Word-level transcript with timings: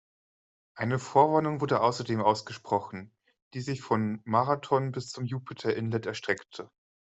Eine 0.75 0.97
Vorwarnung 0.97 1.61
wurde 1.61 1.79
außerdem 1.79 2.21
ausgesprochen, 2.21 3.11
die 3.53 3.61
sich 3.61 3.81
von 3.83 4.19
Marathon 4.25 4.91
bis 4.91 5.09
zum 5.11 5.25
Jupiter 5.25 5.75
Inlet 5.75 6.07
erstreckte. 6.07 6.71